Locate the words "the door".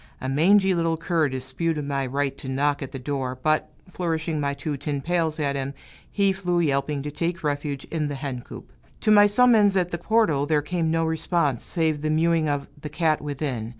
2.91-3.37